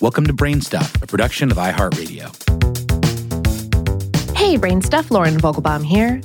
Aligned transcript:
Welcome 0.00 0.26
to 0.28 0.32
Brainstuff, 0.32 1.02
a 1.02 1.06
production 1.06 1.50
of 1.50 1.58
iHeartRadio. 1.58 2.34
Hey, 4.34 4.56
Brainstuff, 4.56 5.10
Lauren 5.10 5.36
Vogelbaum 5.36 5.84
here. 5.84 6.22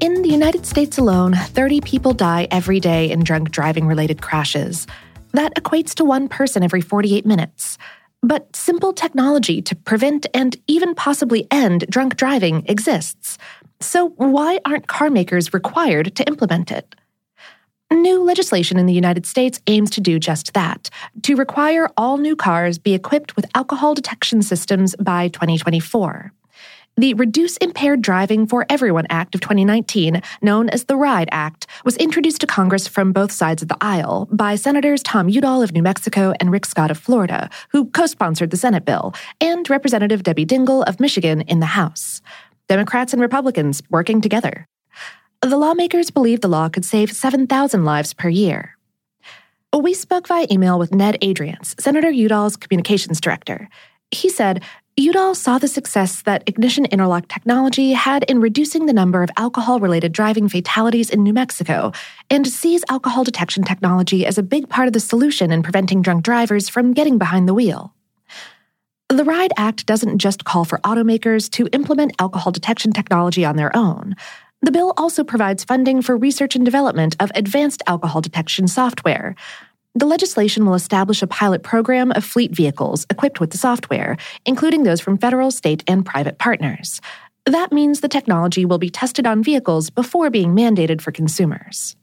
In 0.00 0.22
the 0.22 0.28
United 0.28 0.66
States 0.66 0.98
alone, 0.98 1.34
30 1.34 1.80
people 1.82 2.12
die 2.12 2.48
every 2.50 2.80
day 2.80 3.08
in 3.08 3.22
drunk 3.22 3.52
driving 3.52 3.86
related 3.86 4.20
crashes. 4.20 4.88
That 5.30 5.54
equates 5.54 5.94
to 5.94 6.04
one 6.04 6.28
person 6.28 6.64
every 6.64 6.80
48 6.80 7.24
minutes. 7.24 7.78
But 8.20 8.56
simple 8.56 8.92
technology 8.92 9.62
to 9.62 9.76
prevent 9.76 10.26
and 10.34 10.56
even 10.66 10.96
possibly 10.96 11.46
end 11.52 11.86
drunk 11.88 12.16
driving 12.16 12.66
exists. 12.66 13.38
So, 13.78 14.08
why 14.16 14.58
aren't 14.64 14.88
car 14.88 15.08
makers 15.08 15.54
required 15.54 16.16
to 16.16 16.26
implement 16.26 16.72
it? 16.72 16.96
New 17.92 18.22
legislation 18.24 18.78
in 18.78 18.86
the 18.86 18.92
United 18.92 19.26
States 19.26 19.60
aims 19.66 19.90
to 19.90 20.00
do 20.00 20.18
just 20.18 20.54
that 20.54 20.88
to 21.22 21.36
require 21.36 21.90
all 21.96 22.16
new 22.16 22.34
cars 22.34 22.78
be 22.78 22.94
equipped 22.94 23.36
with 23.36 23.46
alcohol 23.54 23.94
detection 23.94 24.42
systems 24.42 24.96
by 24.96 25.28
2024. 25.28 26.32
The 26.96 27.14
Reduce 27.14 27.56
Impaired 27.56 28.02
Driving 28.02 28.46
for 28.46 28.66
Everyone 28.68 29.06
Act 29.08 29.34
of 29.34 29.40
2019, 29.40 30.20
known 30.42 30.68
as 30.68 30.84
the 30.84 30.96
RIDE 30.96 31.30
Act, 31.32 31.66
was 31.84 31.96
introduced 31.96 32.42
to 32.42 32.46
Congress 32.46 32.86
from 32.86 33.12
both 33.12 33.32
sides 33.32 33.62
of 33.62 33.68
the 33.68 33.78
aisle 33.80 34.28
by 34.30 34.56
Senators 34.56 35.02
Tom 35.02 35.28
Udall 35.28 35.62
of 35.62 35.72
New 35.72 35.82
Mexico 35.82 36.34
and 36.38 36.52
Rick 36.52 36.66
Scott 36.66 36.90
of 36.90 36.98
Florida, 36.98 37.48
who 37.70 37.86
co 37.86 38.06
sponsored 38.06 38.50
the 38.50 38.58
Senate 38.58 38.84
bill, 38.84 39.14
and 39.40 39.68
Representative 39.70 40.22
Debbie 40.22 40.44
Dingell 40.44 40.84
of 40.84 41.00
Michigan 41.00 41.40
in 41.42 41.60
the 41.60 41.66
House. 41.66 42.20
Democrats 42.68 43.12
and 43.12 43.22
Republicans 43.22 43.82
working 43.90 44.20
together. 44.20 44.66
The 45.42 45.56
lawmakers 45.56 46.12
believe 46.12 46.40
the 46.40 46.48
law 46.48 46.68
could 46.68 46.84
save 46.84 47.10
7,000 47.10 47.84
lives 47.84 48.14
per 48.14 48.28
year. 48.28 48.76
We 49.76 49.92
spoke 49.92 50.28
via 50.28 50.46
email 50.52 50.78
with 50.78 50.94
Ned 50.94 51.18
Adriance, 51.20 51.74
Senator 51.80 52.12
Udall's 52.12 52.56
communications 52.56 53.20
director. 53.20 53.68
He 54.12 54.28
said 54.28 54.62
Udall 54.96 55.34
saw 55.34 55.58
the 55.58 55.66
success 55.66 56.22
that 56.22 56.44
ignition 56.46 56.84
interlock 56.84 57.26
technology 57.26 57.92
had 57.92 58.22
in 58.24 58.40
reducing 58.40 58.86
the 58.86 58.92
number 58.92 59.20
of 59.20 59.30
alcohol 59.36 59.80
related 59.80 60.12
driving 60.12 60.48
fatalities 60.48 61.10
in 61.10 61.24
New 61.24 61.32
Mexico 61.32 61.90
and 62.30 62.46
sees 62.46 62.84
alcohol 62.88 63.24
detection 63.24 63.64
technology 63.64 64.24
as 64.24 64.38
a 64.38 64.44
big 64.44 64.68
part 64.68 64.86
of 64.86 64.92
the 64.92 65.00
solution 65.00 65.50
in 65.50 65.64
preventing 65.64 66.02
drunk 66.02 66.22
drivers 66.22 66.68
from 66.68 66.92
getting 66.92 67.18
behind 67.18 67.48
the 67.48 67.54
wheel. 67.54 67.92
The 69.08 69.24
RIDE 69.24 69.52
Act 69.56 69.86
doesn't 69.86 70.18
just 70.18 70.44
call 70.44 70.64
for 70.64 70.78
automakers 70.78 71.50
to 71.50 71.68
implement 71.72 72.14
alcohol 72.20 72.52
detection 72.52 72.92
technology 72.92 73.44
on 73.44 73.56
their 73.56 73.74
own. 73.76 74.14
The 74.62 74.70
bill 74.70 74.94
also 74.96 75.24
provides 75.24 75.64
funding 75.64 76.02
for 76.02 76.16
research 76.16 76.54
and 76.54 76.64
development 76.64 77.16
of 77.18 77.32
advanced 77.34 77.82
alcohol 77.88 78.20
detection 78.20 78.68
software. 78.68 79.34
The 79.96 80.06
legislation 80.06 80.64
will 80.64 80.74
establish 80.74 81.20
a 81.20 81.26
pilot 81.26 81.64
program 81.64 82.12
of 82.12 82.24
fleet 82.24 82.54
vehicles 82.54 83.04
equipped 83.10 83.40
with 83.40 83.50
the 83.50 83.58
software, 83.58 84.16
including 84.46 84.84
those 84.84 85.00
from 85.00 85.18
federal, 85.18 85.50
state, 85.50 85.82
and 85.88 86.06
private 86.06 86.38
partners. 86.38 87.00
That 87.44 87.72
means 87.72 88.00
the 88.00 88.08
technology 88.08 88.64
will 88.64 88.78
be 88.78 88.88
tested 88.88 89.26
on 89.26 89.42
vehicles 89.42 89.90
before 89.90 90.30
being 90.30 90.54
mandated 90.54 91.00
for 91.00 91.10
consumers. 91.10 91.96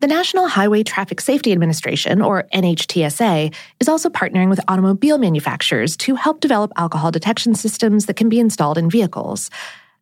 The 0.00 0.08
National 0.08 0.48
Highway 0.48 0.82
Traffic 0.82 1.22
Safety 1.22 1.52
Administration, 1.52 2.20
or 2.20 2.48
NHTSA, 2.52 3.54
is 3.80 3.88
also 3.88 4.10
partnering 4.10 4.50
with 4.50 4.60
automobile 4.68 5.16
manufacturers 5.16 5.96
to 5.98 6.16
help 6.16 6.40
develop 6.40 6.72
alcohol 6.76 7.10
detection 7.10 7.54
systems 7.54 8.06
that 8.06 8.16
can 8.16 8.28
be 8.28 8.40
installed 8.40 8.76
in 8.76 8.90
vehicles 8.90 9.48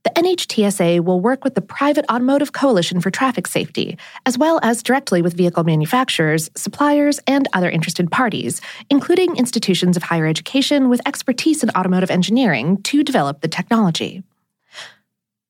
the 0.02 0.10
NHTSA 0.10 1.04
will 1.04 1.20
work 1.20 1.44
with 1.44 1.54
the 1.54 1.60
Private 1.60 2.06
Automotive 2.10 2.52
Coalition 2.52 3.00
for 3.00 3.10
Traffic 3.10 3.46
Safety, 3.46 3.98
as 4.24 4.38
well 4.38 4.58
as 4.62 4.82
directly 4.82 5.20
with 5.20 5.36
vehicle 5.36 5.62
manufacturers, 5.62 6.50
suppliers, 6.56 7.20
and 7.26 7.46
other 7.52 7.68
interested 7.68 8.10
parties, 8.10 8.62
including 8.88 9.36
institutions 9.36 9.98
of 9.98 10.02
higher 10.02 10.26
education 10.26 10.88
with 10.88 11.06
expertise 11.06 11.62
in 11.62 11.70
automotive 11.70 12.10
engineering 12.10 12.80
to 12.82 13.04
develop 13.04 13.42
the 13.42 13.48
technology. 13.48 14.22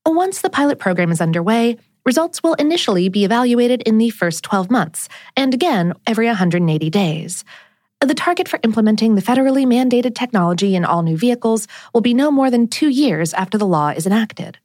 Once 0.05 0.41
the 0.41 0.51
pilot 0.51 0.81
program 0.81 1.13
is 1.13 1.21
underway, 1.21 1.77
results 2.05 2.43
will 2.43 2.55
initially 2.55 3.09
be 3.09 3.25
evaluated 3.25 3.83
in 3.83 3.99
the 3.99 4.11
first 4.11 4.43
12 4.43 4.69
months, 4.69 5.09
and 5.37 5.55
again 5.55 5.95
every 6.09 6.27
180 6.27 6.91
days. 6.91 7.45
The 8.01 8.15
target 8.15 8.49
for 8.49 8.59
implementing 8.63 9.15
the 9.15 9.21
federally 9.21 9.67
mandated 9.67 10.15
technology 10.15 10.75
in 10.75 10.87
all 10.87 11.03
new 11.03 11.19
vehicles 11.19 11.69
will 11.93 12.01
be 12.01 12.15
no 12.15 12.31
more 12.31 12.51
than 12.51 12.67
two 12.67 12.89
years 12.89 13.35
after 13.35 13.59
the 13.59 13.67
law 13.67 13.91
is 13.91 14.07
enacted. 14.07 14.57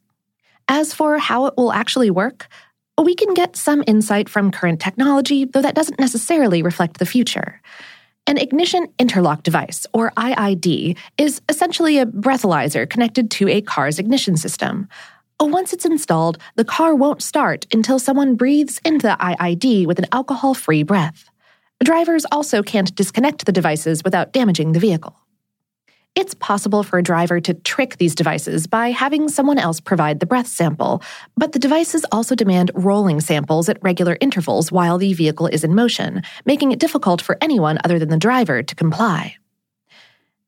As 0.68 0.94
for 0.94 1.18
how 1.18 1.44
it 1.44 1.54
will 1.56 1.70
actually 1.70 2.10
work, 2.10 2.48
we 3.00 3.14
can 3.14 3.34
get 3.34 3.54
some 3.54 3.84
insight 3.86 4.30
from 4.30 4.50
current 4.50 4.80
technology, 4.80 5.44
though 5.44 5.60
that 5.60 5.74
doesn't 5.74 6.00
necessarily 6.00 6.62
reflect 6.62 6.98
the 6.98 7.04
future. 7.04 7.60
An 8.26 8.38
ignition 8.38 8.88
interlock 8.98 9.42
device, 9.42 9.86
or 9.92 10.12
IID, 10.16 10.96
is 11.18 11.42
essentially 11.50 11.98
a 11.98 12.06
breathalyzer 12.06 12.88
connected 12.88 13.30
to 13.32 13.48
a 13.48 13.60
car's 13.60 13.98
ignition 13.98 14.38
system. 14.38 14.88
Once 15.38 15.74
it's 15.74 15.84
installed, 15.84 16.38
the 16.54 16.64
car 16.64 16.94
won't 16.94 17.22
start 17.22 17.66
until 17.72 17.98
someone 17.98 18.34
breathes 18.34 18.80
into 18.82 19.06
the 19.06 19.16
IID 19.20 19.86
with 19.86 19.98
an 19.98 20.06
alcohol 20.10 20.54
free 20.54 20.82
breath. 20.82 21.30
Drivers 21.84 22.24
also 22.32 22.62
can't 22.62 22.94
disconnect 22.94 23.44
the 23.44 23.52
devices 23.52 24.02
without 24.02 24.32
damaging 24.32 24.72
the 24.72 24.80
vehicle. 24.80 25.16
It's 26.14 26.32
possible 26.32 26.82
for 26.82 26.98
a 26.98 27.02
driver 27.02 27.40
to 27.42 27.52
trick 27.52 27.98
these 27.98 28.14
devices 28.14 28.66
by 28.66 28.88
having 28.90 29.28
someone 29.28 29.58
else 29.58 29.80
provide 29.80 30.18
the 30.18 30.24
breath 30.24 30.46
sample, 30.46 31.02
but 31.36 31.52
the 31.52 31.58
devices 31.58 32.06
also 32.10 32.34
demand 32.34 32.70
rolling 32.74 33.20
samples 33.20 33.68
at 33.68 33.82
regular 33.82 34.16
intervals 34.22 34.72
while 34.72 34.96
the 34.96 35.12
vehicle 35.12 35.46
is 35.46 35.62
in 35.62 35.74
motion, 35.74 36.22
making 36.46 36.72
it 36.72 36.78
difficult 36.78 37.20
for 37.20 37.36
anyone 37.42 37.78
other 37.84 37.98
than 37.98 38.08
the 38.08 38.16
driver 38.16 38.62
to 38.62 38.74
comply. 38.74 39.36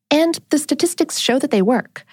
And 0.09 0.39
the 0.49 0.57
statistics 0.57 1.19
show 1.19 1.37
that 1.37 1.51
they 1.51 1.61
work. 1.61 2.03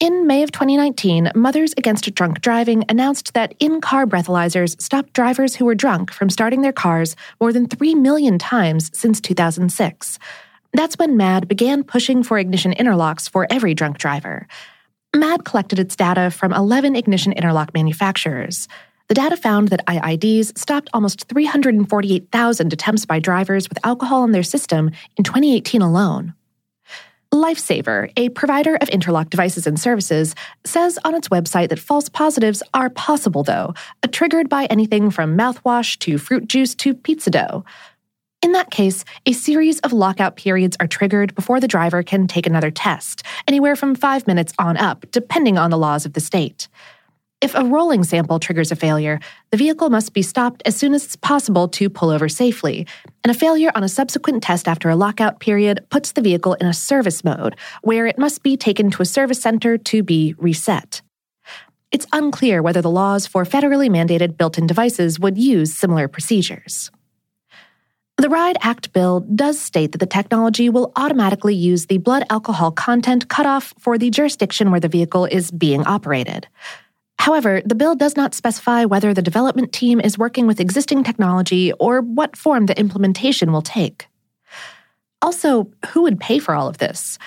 In 0.00 0.26
May 0.26 0.42
of 0.42 0.50
2019, 0.50 1.30
Mothers 1.34 1.74
Against 1.76 2.14
Drunk 2.14 2.40
Driving 2.40 2.86
announced 2.88 3.34
that 3.34 3.54
in 3.60 3.82
car 3.82 4.06
breathalyzers 4.06 4.80
stopped 4.80 5.12
drivers 5.12 5.54
who 5.54 5.66
were 5.66 5.74
drunk 5.74 6.10
from 6.10 6.30
starting 6.30 6.62
their 6.62 6.72
cars 6.72 7.16
more 7.38 7.52
than 7.52 7.68
3 7.68 7.94
million 7.96 8.38
times 8.38 8.90
since 8.98 9.20
2006. 9.20 10.18
That's 10.72 10.96
when 10.96 11.18
MADD 11.18 11.48
began 11.48 11.84
pushing 11.84 12.22
for 12.22 12.38
ignition 12.38 12.72
interlocks 12.72 13.28
for 13.28 13.46
every 13.50 13.74
drunk 13.74 13.98
driver. 13.98 14.48
MADD 15.14 15.44
collected 15.44 15.78
its 15.78 15.96
data 15.96 16.30
from 16.30 16.54
11 16.54 16.96
ignition 16.96 17.32
interlock 17.32 17.74
manufacturers. 17.74 18.68
The 19.08 19.14
data 19.14 19.36
found 19.36 19.68
that 19.68 19.84
IIDs 19.84 20.56
stopped 20.56 20.88
almost 20.94 21.28
348,000 21.28 22.72
attempts 22.72 23.04
by 23.04 23.18
drivers 23.18 23.68
with 23.68 23.84
alcohol 23.84 24.24
in 24.24 24.32
their 24.32 24.44
system 24.44 24.92
in 25.18 25.24
2018 25.24 25.82
alone. 25.82 26.32
LifeSafer, 27.32 28.12
a 28.16 28.28
provider 28.30 28.76
of 28.76 28.88
interlock 28.88 29.30
devices 29.30 29.66
and 29.66 29.78
services, 29.78 30.34
says 30.64 30.98
on 31.04 31.14
its 31.14 31.28
website 31.28 31.68
that 31.68 31.78
false 31.78 32.08
positives 32.08 32.60
are 32.74 32.90
possible, 32.90 33.44
though, 33.44 33.72
uh, 34.02 34.08
triggered 34.10 34.48
by 34.48 34.64
anything 34.64 35.10
from 35.12 35.36
mouthwash 35.36 35.96
to 36.00 36.18
fruit 36.18 36.48
juice 36.48 36.74
to 36.74 36.92
pizza 36.92 37.30
dough. 37.30 37.64
In 38.42 38.52
that 38.52 38.70
case, 38.70 39.04
a 39.26 39.32
series 39.32 39.78
of 39.80 39.92
lockout 39.92 40.34
periods 40.34 40.76
are 40.80 40.88
triggered 40.88 41.34
before 41.34 41.60
the 41.60 41.68
driver 41.68 42.02
can 42.02 42.26
take 42.26 42.46
another 42.46 42.70
test, 42.70 43.22
anywhere 43.46 43.76
from 43.76 43.94
five 43.94 44.26
minutes 44.26 44.52
on 44.58 44.76
up, 44.76 45.04
depending 45.12 45.56
on 45.56 45.70
the 45.70 45.78
laws 45.78 46.06
of 46.06 46.14
the 46.14 46.20
state. 46.20 46.66
If 47.42 47.54
a 47.54 47.64
rolling 47.64 48.04
sample 48.04 48.38
triggers 48.38 48.70
a 48.70 48.76
failure, 48.76 49.18
the 49.50 49.56
vehicle 49.56 49.88
must 49.88 50.12
be 50.12 50.20
stopped 50.20 50.62
as 50.66 50.76
soon 50.76 50.92
as 50.92 51.16
possible 51.16 51.68
to 51.68 51.88
pull 51.88 52.10
over 52.10 52.28
safely, 52.28 52.86
and 53.24 53.30
a 53.30 53.38
failure 53.38 53.72
on 53.74 53.82
a 53.82 53.88
subsequent 53.88 54.42
test 54.42 54.68
after 54.68 54.90
a 54.90 54.96
lockout 54.96 55.40
period 55.40 55.80
puts 55.88 56.12
the 56.12 56.20
vehicle 56.20 56.52
in 56.54 56.66
a 56.66 56.74
service 56.74 57.24
mode, 57.24 57.56
where 57.80 58.06
it 58.06 58.18
must 58.18 58.42
be 58.42 58.58
taken 58.58 58.90
to 58.90 59.00
a 59.00 59.06
service 59.06 59.40
center 59.40 59.78
to 59.78 60.02
be 60.02 60.34
reset. 60.36 61.00
It's 61.90 62.06
unclear 62.12 62.60
whether 62.60 62.82
the 62.82 62.90
laws 62.90 63.26
for 63.26 63.46
federally 63.46 63.88
mandated 63.88 64.36
built 64.36 64.58
in 64.58 64.66
devices 64.66 65.18
would 65.18 65.38
use 65.38 65.74
similar 65.74 66.08
procedures. 66.08 66.90
The 68.18 68.28
RIDE 68.28 68.58
Act 68.60 68.92
bill 68.92 69.20
does 69.20 69.58
state 69.58 69.92
that 69.92 69.98
the 69.98 70.04
technology 70.04 70.68
will 70.68 70.92
automatically 70.94 71.54
use 71.54 71.86
the 71.86 71.96
blood 71.96 72.26
alcohol 72.28 72.70
content 72.70 73.28
cutoff 73.28 73.72
for 73.78 73.96
the 73.96 74.10
jurisdiction 74.10 74.70
where 74.70 74.78
the 74.78 74.88
vehicle 74.88 75.24
is 75.24 75.50
being 75.50 75.86
operated. 75.86 76.46
However, 77.20 77.60
the 77.66 77.74
bill 77.74 77.96
does 77.96 78.16
not 78.16 78.32
specify 78.32 78.86
whether 78.86 79.12
the 79.12 79.20
development 79.20 79.74
team 79.74 80.00
is 80.00 80.16
working 80.16 80.46
with 80.46 80.58
existing 80.58 81.04
technology 81.04 81.70
or 81.74 82.00
what 82.00 82.34
form 82.34 82.64
the 82.64 82.78
implementation 82.80 83.52
will 83.52 83.60
take. 83.60 84.08
Also, 85.20 85.70
who 85.90 86.00
would 86.00 86.18
pay 86.18 86.38
for 86.38 86.54
all 86.54 86.66
of 86.66 86.78
this? 86.78 87.18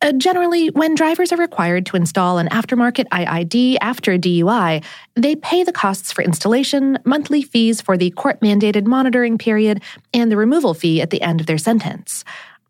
Uh, 0.00 0.12
generally, 0.12 0.68
when 0.68 0.94
drivers 0.94 1.32
are 1.32 1.36
required 1.36 1.84
to 1.84 1.98
install 1.98 2.38
an 2.38 2.48
aftermarket 2.48 3.06
IID 3.10 3.76
after 3.82 4.12
a 4.12 4.18
DUI, 4.18 4.82
they 5.16 5.36
pay 5.36 5.62
the 5.64 5.70
costs 5.70 6.12
for 6.12 6.24
installation, 6.24 6.98
monthly 7.04 7.42
fees 7.42 7.82
for 7.82 7.98
the 7.98 8.10
court 8.12 8.40
mandated 8.40 8.86
monitoring 8.86 9.36
period, 9.36 9.82
and 10.14 10.32
the 10.32 10.38
removal 10.38 10.72
fee 10.72 11.02
at 11.02 11.10
the 11.10 11.20
end 11.20 11.42
of 11.42 11.46
their 11.46 11.58
sentence. 11.58 12.24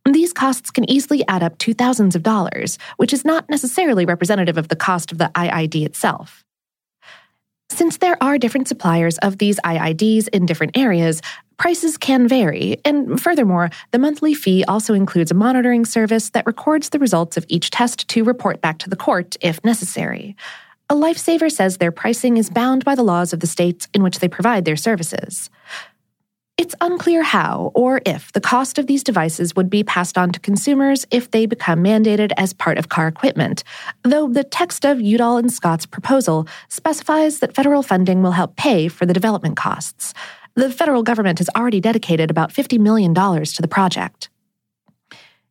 These 0.04 0.32
costs 0.32 0.72
can 0.72 0.90
easily 0.90 1.24
add 1.28 1.44
up 1.44 1.58
to 1.58 1.74
thousands 1.74 2.16
of 2.16 2.24
dollars, 2.24 2.76
which 2.96 3.12
is 3.12 3.24
not 3.24 3.48
necessarily 3.48 4.04
representative 4.04 4.58
of 4.58 4.66
the 4.66 4.74
cost 4.74 5.12
of 5.12 5.18
the 5.18 5.30
IID 5.36 5.86
itself. 5.86 6.42
Since 7.72 7.96
there 7.98 8.22
are 8.22 8.36
different 8.36 8.68
suppliers 8.68 9.16
of 9.18 9.38
these 9.38 9.58
IIDs 9.64 10.28
in 10.28 10.46
different 10.46 10.76
areas, 10.76 11.22
Prices 11.62 11.96
can 11.96 12.26
vary, 12.26 12.78
and 12.84 13.20
furthermore, 13.20 13.70
the 13.92 13.98
monthly 14.00 14.34
fee 14.34 14.64
also 14.64 14.94
includes 14.94 15.30
a 15.30 15.34
monitoring 15.34 15.84
service 15.84 16.30
that 16.30 16.44
records 16.44 16.88
the 16.88 16.98
results 16.98 17.36
of 17.36 17.46
each 17.48 17.70
test 17.70 18.08
to 18.08 18.24
report 18.24 18.60
back 18.60 18.78
to 18.78 18.90
the 18.90 18.96
court 18.96 19.36
if 19.40 19.62
necessary. 19.64 20.34
A 20.90 20.94
LifeSafer 20.96 21.52
says 21.52 21.76
their 21.76 21.92
pricing 21.92 22.36
is 22.36 22.50
bound 22.50 22.84
by 22.84 22.96
the 22.96 23.04
laws 23.04 23.32
of 23.32 23.38
the 23.38 23.46
states 23.46 23.86
in 23.94 24.02
which 24.02 24.18
they 24.18 24.26
provide 24.26 24.64
their 24.64 24.74
services. 24.74 25.50
It's 26.62 26.76
unclear 26.80 27.24
how 27.24 27.72
or 27.74 28.00
if 28.06 28.30
the 28.30 28.40
cost 28.40 28.78
of 28.78 28.86
these 28.86 29.02
devices 29.02 29.56
would 29.56 29.68
be 29.68 29.82
passed 29.82 30.16
on 30.16 30.30
to 30.30 30.38
consumers 30.38 31.04
if 31.10 31.28
they 31.32 31.44
become 31.44 31.82
mandated 31.82 32.30
as 32.36 32.52
part 32.52 32.78
of 32.78 32.88
car 32.88 33.08
equipment, 33.08 33.64
though 34.04 34.28
the 34.28 34.44
text 34.44 34.84
of 34.84 35.00
Udall 35.00 35.38
and 35.38 35.52
Scott's 35.52 35.86
proposal 35.86 36.46
specifies 36.68 37.40
that 37.40 37.52
federal 37.52 37.82
funding 37.82 38.22
will 38.22 38.30
help 38.30 38.54
pay 38.54 38.86
for 38.86 39.06
the 39.06 39.12
development 39.12 39.56
costs. 39.56 40.14
The 40.54 40.70
federal 40.70 41.02
government 41.02 41.40
has 41.40 41.50
already 41.56 41.80
dedicated 41.80 42.30
about 42.30 42.52
$50 42.52 42.78
million 42.78 43.12
to 43.12 43.60
the 43.60 43.66
project. 43.66 44.30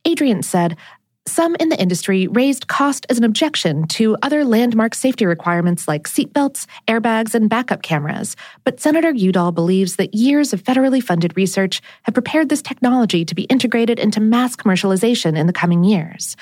Adriance 0.06 0.48
said, 0.48 0.78
some 1.27 1.56
in 1.59 1.69
the 1.69 1.79
industry 1.79 2.27
raised 2.27 2.68
cost 2.68 3.06
as 3.09 3.18
an 3.18 3.23
objection 3.23 3.88
to 3.88 4.18
other 4.23 4.44
landmark 4.44 4.95
safety 4.95 5.25
requirements 5.25 5.88
like 5.88 6.07
seatbelts, 6.07 6.65
airbags, 6.88 7.35
and 7.35 7.50
backup 7.50 7.83
cameras, 7.83 8.35
but 8.63 8.79
Senator 8.79 9.12
Udall 9.12 9.51
believes 9.51 9.97
that 9.97 10.15
years 10.15 10.51
of 10.51 10.63
federally 10.63 11.01
funded 11.01 11.38
research 11.38 11.81
have 12.03 12.15
prepared 12.15 12.50
this 12.50 12.62
technology 12.62 13.23
to 13.23 13.35
be 13.35 13.44
integrated 13.44 14.00
into 14.00 14.19
mass 14.19 14.56
commercialization 14.56 15.38
in 15.38 15.47
the 15.47 15.53
coming 15.53 15.83
years. 15.83 16.35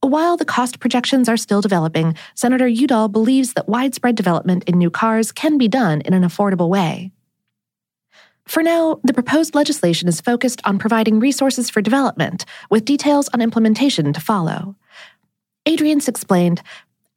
While 0.00 0.36
the 0.36 0.44
cost 0.44 0.80
projections 0.80 1.28
are 1.28 1.36
still 1.36 1.60
developing, 1.60 2.16
Senator 2.34 2.68
Udall 2.68 3.08
believes 3.08 3.52
that 3.54 3.68
widespread 3.68 4.14
development 4.14 4.64
in 4.64 4.78
new 4.78 4.90
cars 4.90 5.32
can 5.32 5.58
be 5.58 5.68
done 5.68 6.00
in 6.02 6.14
an 6.14 6.22
affordable 6.22 6.68
way. 6.68 7.10
For 8.46 8.62
now, 8.62 9.00
the 9.04 9.14
proposed 9.14 9.54
legislation 9.54 10.08
is 10.08 10.20
focused 10.20 10.60
on 10.64 10.78
providing 10.78 11.20
resources 11.20 11.70
for 11.70 11.80
development, 11.80 12.44
with 12.68 12.84
details 12.84 13.28
on 13.32 13.40
implementation 13.40 14.12
to 14.12 14.20
follow. 14.20 14.74
Adriance 15.66 16.08
explained 16.08 16.62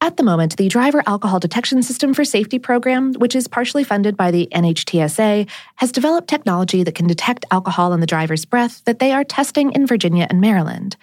At 0.00 0.16
the 0.16 0.22
moment, 0.22 0.56
the 0.56 0.68
Driver 0.68 1.02
Alcohol 1.06 1.40
Detection 1.40 1.82
System 1.82 2.14
for 2.14 2.24
Safety 2.24 2.58
program, 2.58 3.14
which 3.14 3.34
is 3.34 3.48
partially 3.48 3.84
funded 3.84 4.16
by 4.16 4.30
the 4.30 4.48
NHTSA, 4.52 5.48
has 5.76 5.92
developed 5.92 6.28
technology 6.28 6.82
that 6.82 6.94
can 6.94 7.06
detect 7.06 7.46
alcohol 7.50 7.92
in 7.92 8.00
the 8.00 8.06
driver's 8.06 8.44
breath 8.44 8.84
that 8.84 8.98
they 8.98 9.12
are 9.12 9.24
testing 9.24 9.72
in 9.72 9.86
Virginia 9.86 10.26
and 10.28 10.40
Maryland. 10.40 10.96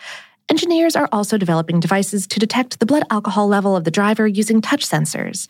Engineers 0.50 0.96
are 0.96 1.10
also 1.12 1.38
developing 1.38 1.80
devices 1.80 2.28
to 2.28 2.40
detect 2.40 2.80
the 2.80 2.86
blood 2.86 3.04
alcohol 3.10 3.48
level 3.48 3.76
of 3.76 3.86
the 3.86 3.92
driver 3.92 4.28
using 4.28 4.62
touch 4.62 4.86
sensors. 4.86 5.48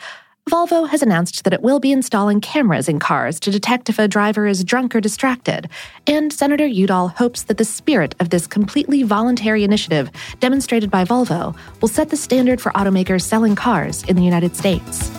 Volvo 0.49 0.89
has 0.89 1.03
announced 1.03 1.43
that 1.43 1.53
it 1.53 1.61
will 1.61 1.79
be 1.79 1.91
installing 1.91 2.41
cameras 2.41 2.89
in 2.89 2.99
cars 2.99 3.39
to 3.41 3.51
detect 3.51 3.89
if 3.89 3.99
a 3.99 4.07
driver 4.07 4.47
is 4.47 4.63
drunk 4.63 4.95
or 4.95 4.99
distracted, 4.99 5.69
and 6.07 6.33
Senator 6.33 6.65
Udall 6.65 7.09
hopes 7.09 7.43
that 7.43 7.57
the 7.57 7.63
spirit 7.63 8.15
of 8.19 8.31
this 8.31 8.47
completely 8.47 9.03
voluntary 9.03 9.63
initiative 9.63 10.09
demonstrated 10.39 10.89
by 10.89 11.05
Volvo 11.05 11.55
will 11.79 11.87
set 11.87 12.09
the 12.09 12.17
standard 12.17 12.59
for 12.59 12.71
automakers 12.71 13.21
selling 13.21 13.55
cars 13.55 14.03
in 14.05 14.15
the 14.15 14.23
United 14.23 14.55
States. 14.55 15.09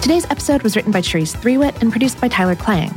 Today's 0.00 0.24
episode 0.30 0.62
was 0.62 0.74
written 0.74 0.90
by 0.90 1.02
Cherise 1.02 1.36
Threewitt 1.36 1.82
and 1.82 1.90
produced 1.90 2.18
by 2.18 2.28
Tyler 2.28 2.56
Klang. 2.56 2.88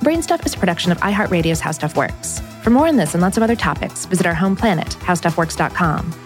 Brainstuff 0.00 0.44
is 0.44 0.54
a 0.54 0.58
production 0.58 0.90
of 0.90 0.98
iHeartRadio's 0.98 1.60
How 1.60 1.70
Stuff 1.70 1.96
Works. 1.96 2.40
For 2.62 2.70
more 2.70 2.88
on 2.88 2.96
this 2.96 3.14
and 3.14 3.22
lots 3.22 3.36
of 3.36 3.44
other 3.44 3.54
topics, 3.54 4.04
visit 4.04 4.26
our 4.26 4.34
home 4.34 4.56
planet, 4.56 4.88
howstuffworks.com. 5.00 6.25